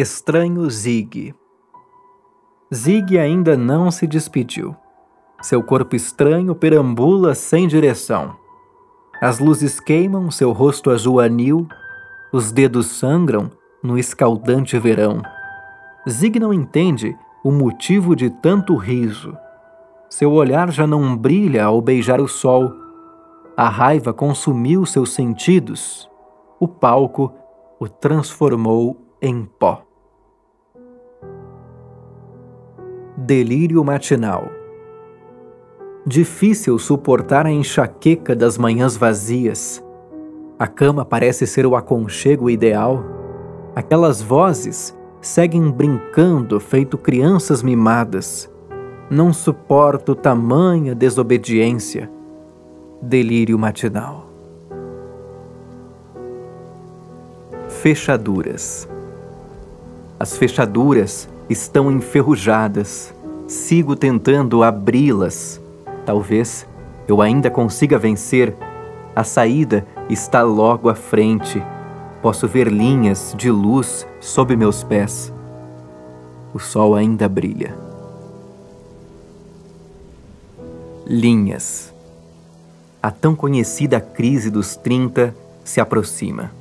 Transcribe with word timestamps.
Estranho 0.00 0.70
Zig. 0.70 1.34
Zig 2.72 3.18
ainda 3.18 3.56
não 3.56 3.90
se 3.90 4.06
despediu. 4.06 4.76
Seu 5.42 5.60
corpo 5.60 5.96
estranho 5.96 6.54
perambula 6.54 7.34
sem 7.34 7.66
direção. 7.66 8.36
As 9.20 9.40
luzes 9.40 9.80
queimam 9.80 10.30
seu 10.30 10.52
rosto 10.52 10.92
azul 10.92 11.18
anil, 11.18 11.66
os 12.32 12.52
dedos 12.52 12.86
sangram 12.86 13.50
no 13.82 13.98
escaldante 13.98 14.78
verão. 14.78 15.20
Zig 16.08 16.38
não 16.38 16.54
entende 16.54 17.16
o 17.42 17.50
motivo 17.50 18.14
de 18.14 18.30
tanto 18.30 18.76
riso. 18.76 19.36
Seu 20.08 20.30
olhar 20.30 20.70
já 20.70 20.86
não 20.86 21.16
brilha 21.16 21.64
ao 21.64 21.82
beijar 21.82 22.20
o 22.20 22.28
sol. 22.28 22.72
A 23.56 23.68
raiva 23.68 24.14
consumiu 24.14 24.86
seus 24.86 25.12
sentidos. 25.12 26.08
O 26.60 26.68
palco 26.68 27.32
o 27.80 27.88
transformou 27.88 28.96
em 29.20 29.44
pó. 29.44 29.87
Delírio 33.28 33.84
matinal. 33.84 34.50
Difícil 36.06 36.78
suportar 36.78 37.44
a 37.44 37.50
enxaqueca 37.50 38.34
das 38.34 38.56
manhãs 38.56 38.96
vazias. 38.96 39.84
A 40.58 40.66
cama 40.66 41.04
parece 41.04 41.46
ser 41.46 41.66
o 41.66 41.76
aconchego 41.76 42.48
ideal. 42.48 43.04
Aquelas 43.76 44.22
vozes 44.22 44.96
seguem 45.20 45.70
brincando, 45.70 46.58
feito 46.58 46.96
crianças 46.96 47.62
mimadas. 47.62 48.50
Não 49.10 49.30
suporto 49.30 50.14
tamanha 50.14 50.94
desobediência. 50.94 52.10
Delírio 53.02 53.58
matinal. 53.58 54.26
Fechaduras. 57.68 58.88
As 60.18 60.34
fechaduras 60.34 61.28
estão 61.50 61.92
enferrujadas. 61.92 63.17
Sigo 63.48 63.96
tentando 63.96 64.62
abri-las. 64.62 65.58
Talvez 66.04 66.66
eu 67.08 67.22
ainda 67.22 67.50
consiga 67.50 67.98
vencer. 67.98 68.54
A 69.16 69.24
saída 69.24 69.86
está 70.10 70.42
logo 70.42 70.90
à 70.90 70.94
frente. 70.94 71.62
Posso 72.20 72.46
ver 72.46 72.68
linhas 72.68 73.34
de 73.38 73.50
luz 73.50 74.06
sob 74.20 74.54
meus 74.54 74.84
pés. 74.84 75.32
O 76.52 76.58
sol 76.58 76.94
ainda 76.94 77.26
brilha. 77.26 77.74
Linhas. 81.06 81.90
A 83.02 83.10
tão 83.10 83.34
conhecida 83.34 83.98
crise 83.98 84.50
dos 84.50 84.76
30 84.76 85.34
se 85.64 85.80
aproxima. 85.80 86.52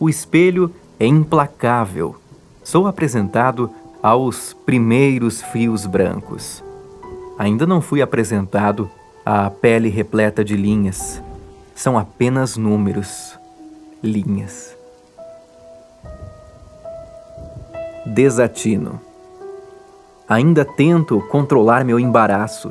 O 0.00 0.08
espelho 0.08 0.74
é 0.98 1.04
implacável. 1.04 2.16
Sou 2.62 2.86
apresentado 2.86 3.70
aos 4.04 4.52
primeiros 4.52 5.40
fios 5.40 5.86
brancos. 5.86 6.62
Ainda 7.38 7.66
não 7.66 7.80
fui 7.80 8.02
apresentado 8.02 8.90
à 9.24 9.48
pele 9.48 9.88
repleta 9.88 10.44
de 10.44 10.58
linhas. 10.58 11.22
São 11.74 11.98
apenas 11.98 12.58
números, 12.58 13.38
linhas. 14.02 14.76
Desatino. 18.04 19.00
Ainda 20.28 20.66
tento 20.66 21.18
controlar 21.30 21.82
meu 21.82 21.98
embaraço. 21.98 22.70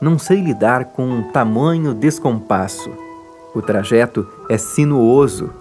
Não 0.00 0.18
sei 0.18 0.40
lidar 0.40 0.86
com 0.86 1.04
um 1.04 1.30
tamanho 1.30 1.94
descompasso. 1.94 2.90
O 3.54 3.62
trajeto 3.62 4.26
é 4.48 4.58
sinuoso. 4.58 5.52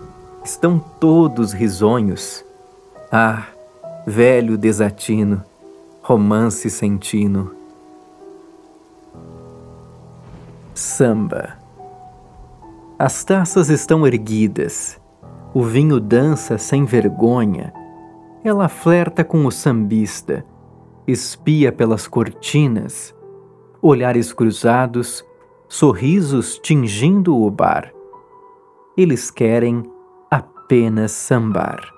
Estão 0.44 0.80
todos 1.00 1.54
risonhos. 1.54 2.44
Ah, 3.12 3.44
velho 4.10 4.58
desatino, 4.58 5.44
romance 6.02 6.70
sentino. 6.70 7.52
Samba. 10.74 11.58
As 12.98 13.26
taças 13.26 13.70
estão 13.70 14.08
erguidas. 14.08 14.98
O 15.54 15.62
vinho 15.62 16.00
dança 16.00 16.58
sem 16.58 16.86
vergonha. 16.86 17.74
Ela 18.46 18.70
flerta 18.70 19.26
com 19.26 19.46
o 19.46 19.52
sambista, 19.52 20.46
espia 21.06 21.70
pelas 21.70 22.08
cortinas, 22.08 23.14
olhares 23.82 24.32
cruzados, 24.32 25.22
sorrisos 25.68 26.58
tingindo 26.64 27.38
o 27.38 27.52
bar. 27.52 27.92
Eles 28.96 29.30
querem 29.30 29.84
apenas 30.32 31.12
sambar. 31.12 31.97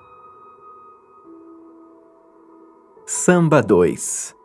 Samba 3.12 3.60
2 3.60 4.36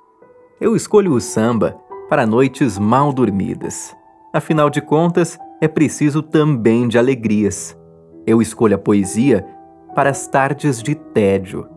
Eu 0.59 0.76
escolho 0.76 1.14
o 1.14 1.22
samba 1.22 1.78
para 2.09 2.26
noites 2.26 2.80
mal 2.80 3.14
dormidas. 3.14 3.96
Afinal 4.34 4.72
de 4.72 4.81
contas, 4.81 5.38
é 5.62 5.68
preciso 5.68 6.24
também 6.24 6.88
de 6.88 6.98
alegrias. 6.98 7.78
Eu 8.26 8.42
escolho 8.42 8.74
a 8.74 8.80
poesia 8.80 9.46
para 9.94 10.09
as 10.09 10.28
tardes 10.28 10.81
de 10.81 10.96
tédio. 10.96 11.70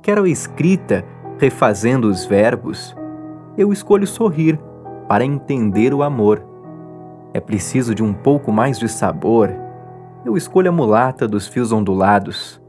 Quero 0.00 0.22
a 0.22 0.28
escrita 0.28 1.04
refazendo 1.40 2.08
os 2.08 2.24
verbos. 2.24 2.94
Eu 3.56 3.72
escolho 3.72 4.06
sorrir 4.06 4.60
para 5.08 5.24
entender 5.24 5.92
o 5.92 6.04
amor. 6.04 6.40
É 7.34 7.40
preciso 7.40 7.96
de 7.96 8.04
um 8.04 8.14
pouco 8.14 8.52
mais 8.52 8.78
de 8.78 8.88
sabor. 8.88 9.52
Eu 10.24 10.36
escolho 10.36 10.68
a 10.68 10.72
mulata 10.72 11.26
dos 11.26 11.48
fios 11.48 11.72
ondulados. 11.72 12.62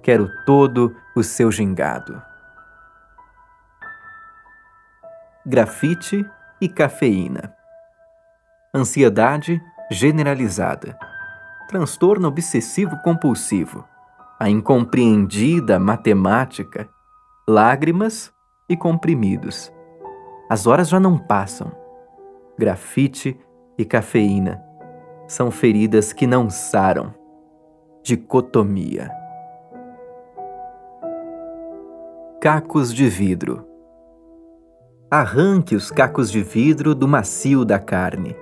Quero 0.00 0.30
todo 0.46 0.96
o 1.14 1.22
seu 1.22 1.52
gingado. 1.52 2.33
Grafite 5.46 6.24
e 6.58 6.68
cafeína. 6.68 7.54
Ansiedade 8.74 9.60
generalizada. 9.90 10.96
Transtorno 11.68 12.28
obsessivo 12.28 12.96
compulsivo. 13.02 13.84
A 14.40 14.48
incompreendida 14.48 15.78
matemática. 15.78 16.88
Lágrimas 17.46 18.32
e 18.68 18.76
comprimidos. 18.76 19.70
As 20.48 20.66
horas 20.66 20.88
já 20.88 20.98
não 20.98 21.18
passam. 21.18 21.70
Grafite 22.58 23.38
e 23.76 23.84
cafeína. 23.84 24.62
São 25.28 25.50
feridas 25.50 26.12
que 26.12 26.26
não 26.26 26.48
saram. 26.48 27.14
Dicotomia. 28.02 29.10
Cacos 32.40 32.94
de 32.94 33.08
vidro 33.08 33.73
Arranque 35.16 35.76
os 35.76 35.92
cacos 35.92 36.28
de 36.28 36.42
vidro 36.42 36.92
do 36.92 37.06
macio 37.06 37.64
da 37.64 37.78
carne. 37.78 38.36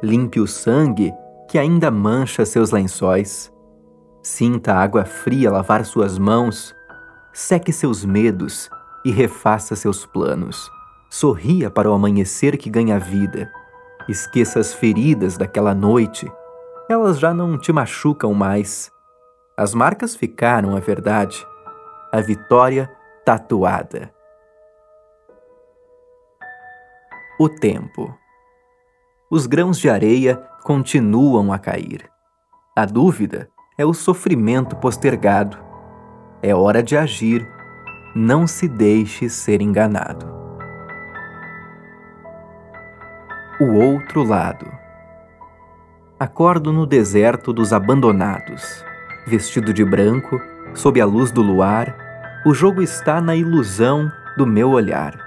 Limpe 0.00 0.38
o 0.38 0.46
sangue 0.46 1.12
que 1.50 1.58
ainda 1.58 1.90
mancha 1.90 2.46
seus 2.46 2.70
lençóis. 2.70 3.52
Sinta 4.22 4.74
a 4.74 4.80
água 4.80 5.04
fria 5.04 5.50
lavar 5.50 5.84
suas 5.84 6.16
mãos. 6.16 6.72
Seque 7.32 7.72
seus 7.72 8.04
medos 8.04 8.70
e 9.04 9.10
refaça 9.10 9.74
seus 9.74 10.06
planos. 10.06 10.70
Sorria 11.10 11.72
para 11.72 11.90
o 11.90 11.92
amanhecer 11.92 12.56
que 12.56 12.70
ganha 12.70 13.00
vida. 13.00 13.50
Esqueça 14.08 14.60
as 14.60 14.72
feridas 14.72 15.36
daquela 15.36 15.74
noite. 15.74 16.30
Elas 16.88 17.18
já 17.18 17.34
não 17.34 17.58
te 17.58 17.72
machucam 17.72 18.32
mais. 18.32 18.92
As 19.56 19.74
marcas 19.74 20.14
ficaram, 20.14 20.78
é 20.78 20.80
verdade. 20.80 21.44
A 22.12 22.20
vitória 22.20 22.88
tatuada. 23.24 24.14
O 27.38 27.48
tempo. 27.48 28.16
Os 29.30 29.46
grãos 29.46 29.78
de 29.78 29.90
areia 29.90 30.36
continuam 30.62 31.52
a 31.52 31.58
cair. 31.58 32.08
A 32.74 32.84
dúvida 32.86 33.48
é 33.76 33.84
o 33.84 33.92
sofrimento 33.92 34.76
postergado. 34.76 35.58
É 36.42 36.54
hora 36.54 36.82
de 36.82 36.96
agir. 36.96 37.46
Não 38.14 38.46
se 38.46 38.66
deixe 38.66 39.28
ser 39.28 39.60
enganado. 39.60 40.26
O 43.60 43.74
outro 43.74 44.22
lado. 44.22 44.66
Acordo 46.18 46.72
no 46.72 46.86
deserto 46.86 47.52
dos 47.52 47.72
abandonados. 47.72 48.82
Vestido 49.26 49.72
de 49.74 49.84
branco, 49.84 50.40
sob 50.74 51.00
a 51.00 51.04
luz 51.04 51.30
do 51.30 51.42
luar, 51.42 52.42
o 52.46 52.54
jogo 52.54 52.80
está 52.80 53.20
na 53.20 53.34
ilusão 53.34 54.10
do 54.38 54.46
meu 54.46 54.70
olhar. 54.70 55.18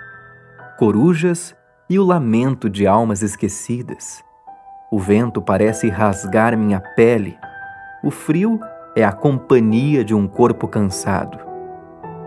Corujas 0.77 1.55
e 1.89 1.97
o 1.97 2.05
lamento 2.05 2.69
de 2.69 2.85
almas 2.85 3.23
esquecidas. 3.23 4.23
O 4.91 4.99
vento 4.99 5.41
parece 5.41 5.89
rasgar 5.89 6.57
minha 6.57 6.79
pele. 6.79 7.37
O 8.03 8.11
frio 8.11 8.59
é 8.95 9.03
a 9.03 9.11
companhia 9.11 10.03
de 10.03 10.13
um 10.13 10.27
corpo 10.27 10.67
cansado. 10.67 11.39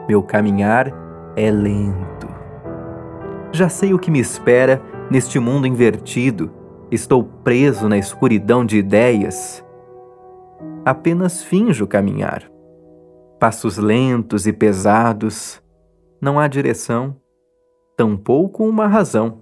Meu 0.09 0.23
caminhar 0.23 0.93
é 1.37 1.50
lento. 1.50 2.29
Já 3.53 3.69
sei 3.69 3.94
o 3.94 3.99
que 3.99 4.11
me 4.11 4.19
espera 4.19 4.82
neste 5.11 5.38
mundo 5.38 5.67
invertido. 5.67 6.50
Estou 6.91 7.23
preso 7.23 7.88
na 7.88 7.99
escuridão 7.99 8.65
de 8.65 8.79
ideias. 8.79 9.65
Apenas 10.85 11.43
finjo 11.43 11.87
caminhar. 11.87 12.50
passos 13.38 13.76
lentos 13.76 14.47
e 14.47 14.53
pesados. 14.53 15.61
Não 16.20 16.38
há 16.38 16.47
direção, 16.47 17.17
tampouco 17.97 18.65
uma 18.65 18.87
razão. 18.87 19.42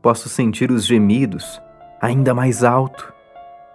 Posso 0.00 0.28
sentir 0.28 0.70
os 0.70 0.86
gemidos, 0.86 1.60
ainda 2.00 2.32
mais 2.32 2.62
alto. 2.62 3.12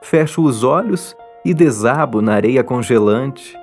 Fecho 0.01 0.41
os 0.41 0.63
olhos 0.63 1.15
e 1.43 1.53
desabo 1.53 2.21
na 2.21 2.33
areia 2.33 2.63
congelante. 2.63 3.57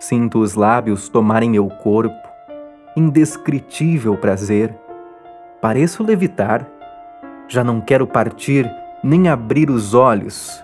Sinto 0.00 0.40
os 0.40 0.54
lábios 0.54 1.08
tomarem 1.08 1.50
meu 1.50 1.68
corpo, 1.68 2.28
indescritível 2.96 4.16
prazer. 4.16 4.74
Pareço 5.60 6.02
levitar. 6.02 6.66
Já 7.46 7.62
não 7.62 7.80
quero 7.80 8.06
partir 8.06 8.70
nem 9.02 9.28
abrir 9.28 9.70
os 9.70 9.94
olhos. 9.94 10.62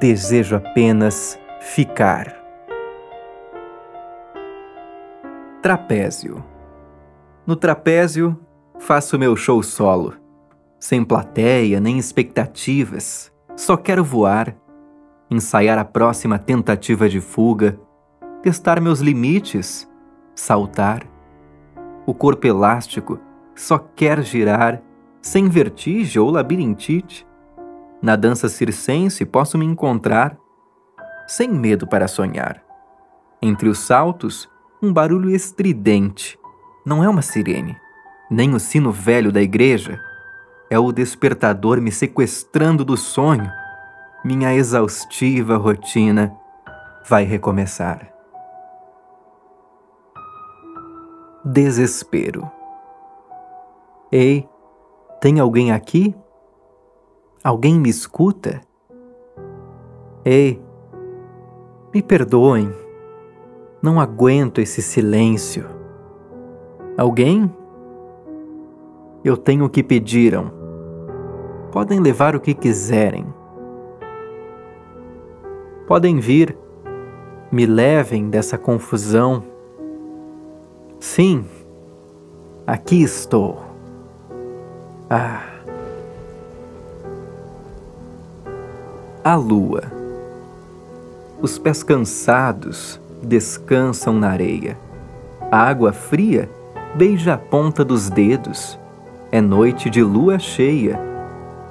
Desejo 0.00 0.56
apenas 0.56 1.38
ficar. 1.60 2.34
Trapézio. 5.62 6.44
No 7.46 7.56
trapézio, 7.56 8.36
faço 8.78 9.18
meu 9.18 9.36
show 9.36 9.62
solo. 9.62 10.14
Sem 10.78 11.04
plateia 11.04 11.80
nem 11.80 11.98
expectativas, 11.98 13.32
só 13.56 13.76
quero 13.76 14.04
voar, 14.04 14.54
ensaiar 15.30 15.78
a 15.78 15.84
próxima 15.84 16.38
tentativa 16.38 17.08
de 17.08 17.20
fuga, 17.20 17.80
testar 18.42 18.80
meus 18.80 19.00
limites, 19.00 19.88
saltar. 20.34 21.02
O 22.06 22.14
corpo 22.14 22.46
elástico 22.46 23.18
só 23.54 23.78
quer 23.78 24.22
girar, 24.22 24.82
sem 25.20 25.48
vertigem 25.48 26.20
ou 26.20 26.30
labirintite. 26.30 27.26
Na 28.00 28.14
dança 28.14 28.48
circense 28.48 29.24
posso 29.24 29.56
me 29.58 29.64
encontrar, 29.64 30.38
sem 31.26 31.48
medo 31.48 31.86
para 31.86 32.06
sonhar. 32.06 32.62
Entre 33.42 33.68
os 33.68 33.78
saltos, 33.78 34.48
um 34.82 34.92
barulho 34.92 35.30
estridente. 35.30 36.38
Não 36.84 37.02
é 37.02 37.08
uma 37.08 37.22
sirene, 37.22 37.76
nem 38.30 38.54
o 38.54 38.60
sino 38.60 38.90
velho 38.90 39.30
da 39.32 39.40
igreja. 39.40 40.00
É 40.70 40.78
o 40.78 40.92
despertador 40.92 41.80
me 41.80 41.92
sequestrando 41.92 42.84
do 42.84 42.96
sonho. 42.96 43.50
Minha 44.24 44.54
exaustiva 44.54 45.56
rotina 45.56 46.36
vai 47.08 47.24
recomeçar. 47.24 48.12
Desespero. 51.44 52.50
Ei, 54.10 54.48
tem 55.20 55.38
alguém 55.38 55.72
aqui? 55.72 56.14
Alguém 57.44 57.78
me 57.78 57.88
escuta? 57.88 58.60
Ei, 60.24 60.60
me 61.94 62.02
perdoem 62.02 62.86
não 63.86 64.00
aguento 64.00 64.60
esse 64.60 64.82
silêncio. 64.82 65.64
Alguém? 66.98 67.54
Eu 69.26 69.36
tenho 69.36 69.64
o 69.64 69.68
que 69.68 69.82
pediram. 69.82 70.52
Podem 71.72 71.98
levar 71.98 72.36
o 72.36 72.40
que 72.40 72.54
quiserem. 72.54 73.26
Podem 75.84 76.20
vir, 76.20 76.56
me 77.50 77.66
levem 77.66 78.30
dessa 78.30 78.56
confusão. 78.56 79.42
Sim, 81.00 81.44
aqui 82.64 83.02
estou. 83.02 83.64
Ah. 85.10 85.42
A 89.24 89.34
lua. 89.34 89.82
Os 91.42 91.58
pés 91.58 91.82
cansados 91.82 93.00
descansam 93.20 94.14
na 94.14 94.30
areia. 94.30 94.78
A 95.50 95.58
água 95.58 95.92
fria 95.92 96.48
beija 96.94 97.34
a 97.34 97.38
ponta 97.38 97.84
dos 97.84 98.08
dedos. 98.08 98.78
É 99.36 99.40
noite 99.42 99.90
de 99.90 100.02
lua 100.02 100.38
cheia. 100.38 100.98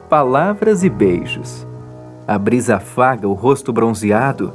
Palavras 0.07 0.83
e 0.83 0.89
beijos. 0.89 1.65
A 2.27 2.37
brisa 2.37 2.75
afaga 2.75 3.27
o 3.27 3.33
rosto 3.33 3.73
bronzeado. 3.73 4.53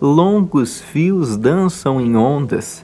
Longos 0.00 0.80
fios 0.80 1.36
dançam 1.36 2.00
em 2.00 2.16
ondas. 2.16 2.82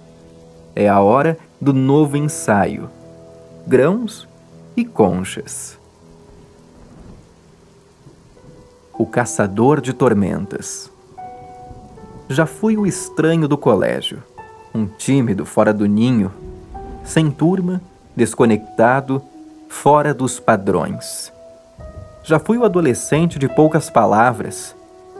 É 0.76 0.90
a 0.90 1.00
hora 1.00 1.38
do 1.58 1.72
novo 1.72 2.19
ensaio. 2.19 2.90
Grãos 3.66 4.28
e 4.76 4.84
conchas. 4.84 5.78
O 8.92 9.06
caçador 9.06 9.80
de 9.80 9.94
tormentas. 9.94 10.92
Já 12.28 12.44
fui 12.44 12.76
o 12.76 12.86
estranho 12.86 13.48
do 13.48 13.56
colégio, 13.56 14.22
um 14.74 14.84
tímido 14.84 15.46
fora 15.46 15.72
do 15.72 15.86
ninho, 15.86 16.30
sem 17.02 17.30
turma, 17.30 17.80
desconectado, 18.14 19.22
fora 19.72 20.12
dos 20.12 20.38
padrões. 20.38 21.32
Já 22.22 22.38
fui 22.38 22.58
o 22.58 22.64
adolescente 22.64 23.38
de 23.38 23.48
poucas 23.48 23.90
palavras, 23.90 24.76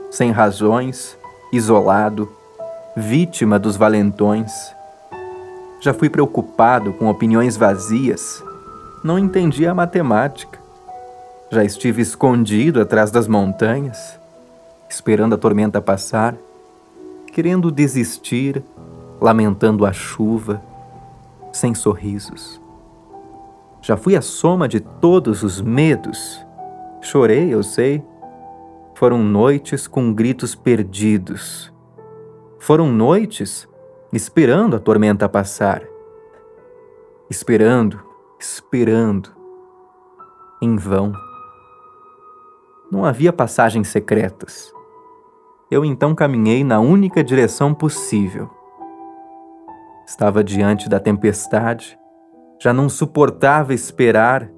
sem 0.09 0.31
razões, 0.31 1.17
isolado, 1.51 2.31
vítima 2.95 3.57
dos 3.59 3.75
valentões. 3.75 4.53
Já 5.81 5.93
fui 5.93 6.09
preocupado 6.09 6.93
com 6.93 7.09
opiniões 7.09 7.57
vazias, 7.57 8.41
não 9.03 9.19
entendia 9.19 9.71
a 9.71 9.75
matemática. 9.75 10.59
Já 11.51 11.65
estive 11.65 12.01
escondido 12.01 12.79
atrás 12.79 13.11
das 13.11 13.27
montanhas, 13.27 14.17
esperando 14.87 15.35
a 15.35 15.37
tormenta 15.37 15.81
passar 15.81 16.35
querendo 17.33 17.71
desistir, 17.71 18.63
lamentando 19.19 19.85
a 19.85 19.91
chuva, 19.91 20.61
sem 21.51 21.73
sorrisos. 21.73 22.62
Já 23.83 23.95
fui 23.95 24.15
a 24.15 24.21
soma 24.21 24.67
de 24.67 24.79
todos 24.79 25.43
os 25.43 25.61
medos. 25.61 26.43
Chorei, 27.01 27.53
eu 27.53 27.61
sei. 27.61 28.03
Foram 28.95 29.21
noites 29.21 29.87
com 29.87 30.11
gritos 30.11 30.55
perdidos. 30.55 31.71
Foram 32.57 32.91
noites 32.91 33.67
esperando 34.11 34.75
a 34.75 34.79
tormenta 34.79 35.29
passar. 35.29 35.83
Esperando, 37.29 37.99
esperando. 38.39 39.29
Em 40.61 40.75
vão. 40.75 41.13
Não 42.89 43.05
havia 43.05 43.31
passagens 43.31 43.89
secretas 43.89 44.73
eu 45.73 45.83
então 45.83 46.13
caminhei 46.13 46.63
na 46.63 46.79
única 46.79 47.23
direção 47.23 47.73
possível. 47.73 48.49
Estava 50.05 50.43
diante 50.43 50.87
da 50.87 50.99
tempestade, 50.99 51.97
já 52.63 52.71
não 52.71 52.87
suportava 52.87 53.73
esperar. 53.73 54.49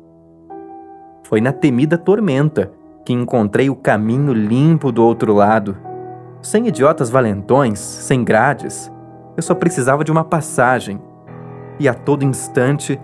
Foi 1.24 1.41
na 1.41 1.51
temida 1.51 1.97
tormenta 1.97 2.71
que 3.03 3.12
encontrei 3.12 3.67
o 3.67 3.75
caminho 3.75 4.31
limpo 4.31 4.91
do 4.91 5.03
outro 5.03 5.33
lado. 5.33 5.75
Sem 6.39 6.67
idiotas 6.67 7.09
valentões, 7.09 7.79
sem 7.79 8.24
grades, 8.24 8.91
eu 9.35 9.41
só 9.41 9.55
precisava 9.55 10.03
de 10.03 10.12
uma 10.12 10.24
passagem. 10.24 11.01
E 11.79 11.89
a 11.89 11.95
todo 11.95 12.24
instante 12.24 13.01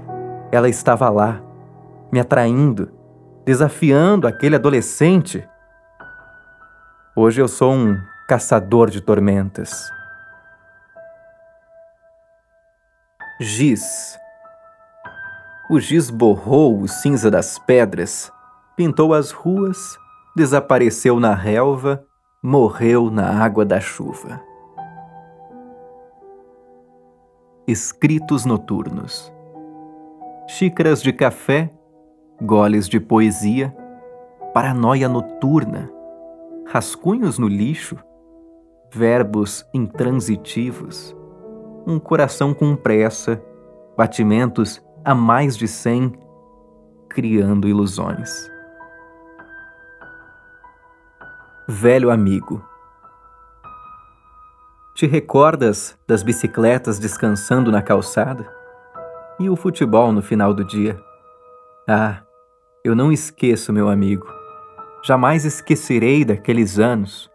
ela 0.52 0.70
estava 0.70 1.10
lá, 1.10 1.42
me 2.12 2.20
atraindo, 2.20 2.92
desafiando 3.44 4.28
aquele 4.28 4.56
adolescente 4.56 5.44
Hoje 7.16 7.42
eu 7.42 7.48
sou 7.48 7.74
um 7.74 8.00
caçador 8.28 8.90
de 8.92 9.02
tormentas. 9.02 9.90
Giz. 13.40 14.21
O 15.72 15.80
giz 15.80 16.10
borrou 16.10 16.82
o 16.82 16.88
cinza 16.88 17.32
das 17.32 17.58
pedras, 17.58 18.30
pintou 18.76 19.14
as 19.14 19.32
ruas, 19.32 19.98
desapareceu 20.36 21.18
na 21.18 21.34
relva, 21.34 22.04
morreu 22.44 23.10
na 23.10 23.42
água 23.42 23.64
da 23.64 23.80
chuva. 23.80 24.42
Escritos 27.66 28.44
noturnos. 28.44 29.32
Xícaras 30.50 31.02
de 31.02 31.14
café, 31.14 31.72
goles 32.42 32.90
de 32.90 33.00
poesia, 33.00 33.74
paranoia 34.54 35.08
noturna 35.08 35.90
rascunhos 36.72 37.38
no 37.38 37.50
lixo, 37.50 37.98
verbos 38.94 39.66
intransitivos, 39.74 41.16
um 41.86 42.00
coração 42.00 42.54
com 42.54 42.78
pressa, 42.78 43.42
batimentos 43.98 44.82
a 45.04 45.16
mais 45.16 45.58
de 45.58 45.68
cem, 45.68 46.14
criando 47.10 47.68
ilusões. 47.68 48.50
Velho 51.68 52.10
amigo, 52.10 52.64
te 54.96 55.08
recordas 55.08 55.98
das 56.08 56.24
bicicletas 56.24 57.00
descansando 57.00 57.72
na 57.72 57.82
calçada? 57.82 58.52
E 59.40 59.50
o 59.50 59.56
futebol 59.56 60.12
no 60.12 60.22
final 60.22 60.54
do 60.54 60.64
dia? 60.64 61.02
Ah, 61.88 62.22
eu 62.84 62.96
não 62.96 63.12
esqueço, 63.12 63.74
meu 63.74 63.90
amigo 63.90 64.42
Jamais 65.04 65.46
esquecerei 65.46 66.24
daqueles 66.24 66.78
anos. 66.78 67.28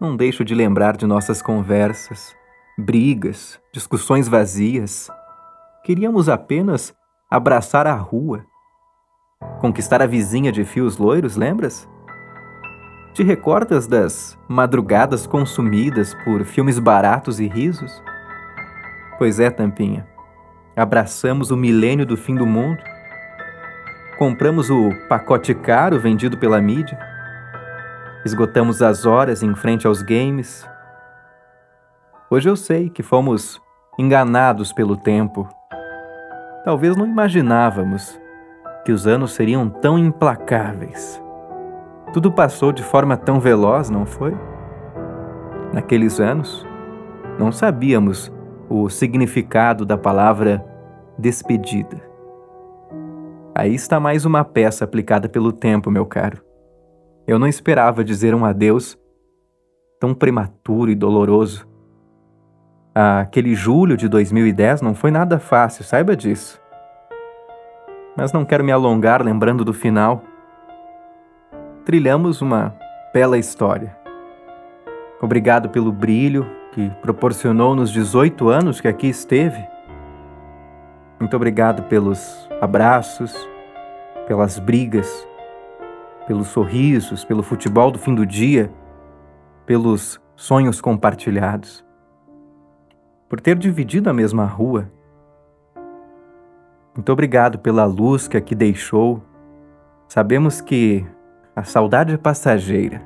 Não 0.00 0.16
deixo 0.16 0.44
de 0.44 0.52
lembrar 0.52 0.96
de 0.96 1.06
nossas 1.06 1.40
conversas, 1.40 2.34
brigas, 2.76 3.60
discussões 3.72 4.26
vazias. 4.26 5.08
Queríamos 5.86 6.28
apenas 6.28 6.92
abraçar 7.30 7.86
a 7.86 7.94
rua, 7.94 8.44
conquistar 9.60 10.02
a 10.02 10.06
vizinha 10.06 10.50
de 10.50 10.64
fios 10.64 10.98
loiros, 10.98 11.36
lembras? 11.36 11.88
Te 13.14 13.22
recordas 13.22 13.86
das 13.86 14.36
madrugadas 14.48 15.28
consumidas 15.28 16.12
por 16.24 16.44
filmes 16.44 16.80
baratos 16.80 17.38
e 17.38 17.46
risos? 17.46 18.02
Pois 19.16 19.38
é, 19.38 19.48
Tampinha. 19.48 20.04
Abraçamos 20.74 21.52
o 21.52 21.56
milênio 21.56 22.04
do 22.04 22.16
fim 22.16 22.34
do 22.34 22.44
mundo. 22.44 22.82
Compramos 24.18 24.68
o 24.68 24.90
pacote 25.08 25.54
caro 25.54 26.00
vendido 26.00 26.36
pela 26.36 26.60
mídia. 26.60 26.98
Esgotamos 28.24 28.82
as 28.82 29.06
horas 29.06 29.40
em 29.40 29.54
frente 29.54 29.86
aos 29.86 30.02
games. 30.02 30.68
Hoje 32.28 32.48
eu 32.48 32.56
sei 32.56 32.90
que 32.90 33.04
fomos 33.04 33.62
enganados 33.96 34.72
pelo 34.72 34.96
tempo. 34.96 35.48
Talvez 36.66 36.96
não 36.96 37.06
imaginávamos 37.06 38.20
que 38.84 38.90
os 38.90 39.06
anos 39.06 39.34
seriam 39.34 39.70
tão 39.70 39.96
implacáveis. 39.96 41.22
Tudo 42.12 42.32
passou 42.32 42.72
de 42.72 42.82
forma 42.82 43.16
tão 43.16 43.38
veloz, 43.38 43.88
não 43.88 44.04
foi? 44.04 44.36
Naqueles 45.72 46.18
anos, 46.18 46.66
não 47.38 47.52
sabíamos 47.52 48.32
o 48.68 48.88
significado 48.88 49.86
da 49.86 49.96
palavra 49.96 50.66
despedida. 51.16 52.02
Aí 53.54 53.72
está 53.72 54.00
mais 54.00 54.24
uma 54.24 54.44
peça 54.44 54.84
aplicada 54.84 55.28
pelo 55.28 55.52
tempo, 55.52 55.88
meu 55.88 56.04
caro. 56.04 56.42
Eu 57.28 57.38
não 57.38 57.46
esperava 57.46 58.02
dizer 58.02 58.34
um 58.34 58.44
adeus 58.44 58.98
tão 60.00 60.12
prematuro 60.12 60.90
e 60.90 60.96
doloroso. 60.96 61.64
Aquele 62.98 63.54
julho 63.54 63.94
de 63.94 64.08
2010 64.08 64.80
não 64.80 64.94
foi 64.94 65.10
nada 65.10 65.38
fácil, 65.38 65.84
saiba 65.84 66.16
disso. 66.16 66.58
Mas 68.16 68.32
não 68.32 68.42
quero 68.42 68.64
me 68.64 68.72
alongar 68.72 69.22
lembrando 69.22 69.66
do 69.66 69.74
final. 69.74 70.24
Trilhamos 71.84 72.40
uma 72.40 72.74
bela 73.12 73.36
história. 73.36 73.94
Obrigado 75.20 75.68
pelo 75.68 75.92
brilho, 75.92 76.46
que 76.72 76.88
proporcionou 77.02 77.76
nos 77.76 77.90
18 77.90 78.48
anos 78.48 78.80
que 78.80 78.88
aqui 78.88 79.08
esteve. 79.08 79.62
Muito 81.20 81.36
obrigado 81.36 81.82
pelos 81.90 82.48
abraços, 82.62 83.36
pelas 84.26 84.58
brigas, 84.58 85.28
pelos 86.26 86.48
sorrisos, 86.48 87.26
pelo 87.26 87.42
futebol 87.42 87.90
do 87.90 87.98
fim 87.98 88.14
do 88.14 88.24
dia, 88.24 88.72
pelos 89.66 90.18
sonhos 90.34 90.80
compartilhados, 90.80 91.85
por 93.28 93.40
ter 93.40 93.56
dividido 93.56 94.08
a 94.08 94.12
mesma 94.12 94.44
rua. 94.44 94.90
Muito 96.94 97.12
obrigado 97.12 97.58
pela 97.58 97.84
luz 97.84 98.26
que 98.28 98.36
aqui 98.36 98.54
deixou. 98.54 99.22
Sabemos 100.08 100.60
que 100.60 101.04
a 101.54 101.64
saudade 101.64 102.14
é 102.14 102.16
passageira, 102.16 103.02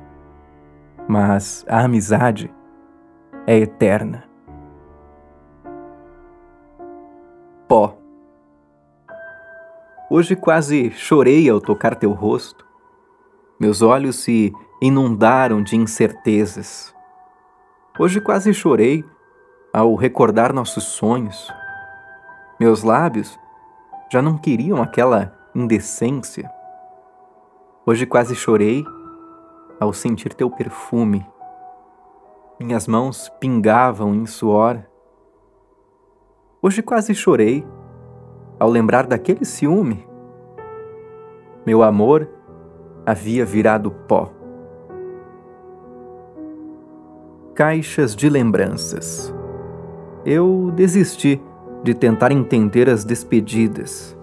mas 1.07 1.65
a 1.67 1.83
amizade 1.83 2.53
é 3.47 3.57
eterna. 3.57 4.23
Pó. 7.67 7.97
Hoje 10.09 10.35
quase 10.35 10.91
chorei 10.91 11.49
ao 11.49 11.59
tocar 11.59 11.95
teu 11.95 12.11
rosto. 12.11 12.65
Meus 13.59 13.81
olhos 13.81 14.17
se 14.17 14.53
inundaram 14.81 15.63
de 15.63 15.75
incertezas. 15.75 16.93
Hoje 17.97 18.19
quase 18.19 18.53
chorei 18.53 19.05
ao 19.73 19.95
recordar 19.95 20.53
nossos 20.53 20.83
sonhos. 20.83 21.51
Meus 22.59 22.83
lábios 22.83 23.39
já 24.11 24.21
não 24.21 24.37
queriam 24.37 24.81
aquela 24.81 25.33
indecência. 25.55 26.51
Hoje 27.85 28.05
quase 28.05 28.35
chorei 28.35 28.83
ao 29.79 29.91
sentir 29.91 30.33
teu 30.33 30.49
perfume 30.49 31.25
minhas 32.61 32.87
mãos 32.87 33.27
pingavam 33.39 34.13
em 34.13 34.27
suor. 34.27 34.79
Hoje 36.61 36.83
quase 36.83 37.15
chorei 37.15 37.65
ao 38.59 38.69
lembrar 38.69 39.07
daquele 39.07 39.43
ciúme. 39.43 40.07
Meu 41.65 41.81
amor 41.81 42.29
havia 43.03 43.43
virado 43.43 43.89
pó. 44.07 44.31
Caixas 47.55 48.15
de 48.15 48.29
lembranças. 48.29 49.33
Eu 50.25 50.71
desisti 50.75 51.41
de 51.83 51.93
tentar 51.93 52.31
entender 52.31 52.89
as 52.89 53.03
despedidas. 53.03 54.15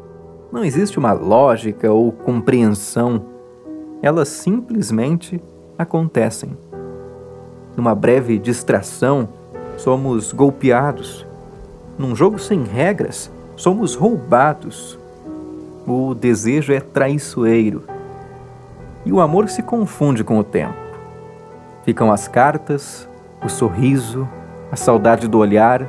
Não 0.52 0.64
existe 0.64 0.98
uma 0.98 1.12
lógica 1.12 1.92
ou 1.92 2.12
compreensão. 2.12 3.24
Elas 4.00 4.28
simplesmente 4.28 5.42
acontecem 5.76 6.56
numa 7.78 7.94
breve 7.94 8.40
distração, 8.40 9.28
somos 9.76 10.32
golpeados. 10.32 11.24
Num 11.96 12.14
jogo 12.14 12.36
sem 12.36 12.64
regras, 12.64 13.30
somos 13.54 13.94
roubados. 13.94 14.98
O 15.86 16.12
desejo 16.12 16.72
é 16.72 16.80
traiçoeiro. 16.80 17.84
E 19.06 19.12
o 19.12 19.20
amor 19.20 19.48
se 19.48 19.62
confunde 19.62 20.24
com 20.24 20.40
o 20.40 20.44
tempo. 20.44 20.74
Ficam 21.84 22.10
as 22.10 22.26
cartas, 22.26 23.08
o 23.44 23.48
sorriso, 23.48 24.28
a 24.70 24.76
saudade 24.76 25.28
do 25.28 25.38
olhar. 25.38 25.86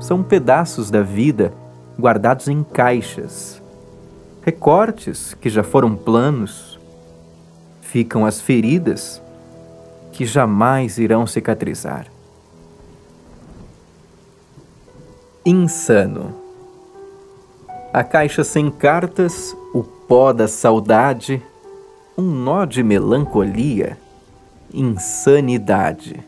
São 0.00 0.22
pedaços 0.22 0.90
da 0.90 1.02
vida 1.02 1.52
guardados 1.98 2.48
em 2.48 2.62
caixas. 2.62 3.60
Recortes 4.42 5.34
que 5.34 5.50
já 5.50 5.62
foram 5.62 5.94
planos. 5.94 6.78
Ficam 7.80 8.24
as 8.24 8.40
feridas 8.40 9.20
que 10.12 10.24
jamais 10.24 10.98
irão 10.98 11.26
cicatrizar. 11.26 12.06
Insano. 15.44 16.34
A 17.92 18.04
caixa 18.04 18.44
sem 18.44 18.70
cartas, 18.70 19.56
o 19.72 19.82
pó 19.82 20.32
da 20.32 20.46
saudade, 20.46 21.42
um 22.16 22.22
nó 22.22 22.64
de 22.64 22.82
melancolia, 22.82 23.96
insanidade. 24.72 26.22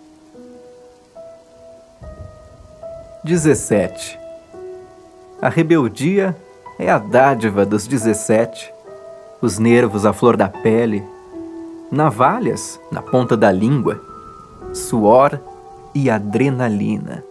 17. 3.22 4.18
A 5.42 5.50
rebeldia 5.50 6.34
é 6.78 6.90
a 6.90 6.96
dádiva 6.96 7.66
dos 7.66 7.86
17, 7.86 8.72
os 9.42 9.58
nervos 9.58 10.06
à 10.06 10.12
flor 10.14 10.38
da 10.38 10.48
pele, 10.48 11.04
navalhas 11.90 12.80
na 12.90 13.02
ponta 13.02 13.36
da 13.36 13.52
língua, 13.52 14.00
suor 14.72 15.38
e 15.94 16.08
adrenalina. 16.08 17.22